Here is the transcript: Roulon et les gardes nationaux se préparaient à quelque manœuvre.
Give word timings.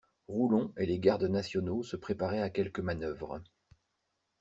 Roulon 0.27 0.73
et 0.79 0.87
les 0.87 0.97
gardes 0.97 1.25
nationaux 1.25 1.83
se 1.83 1.95
préparaient 1.95 2.41
à 2.41 2.49
quelque 2.49 2.81
manœuvre. 2.81 3.39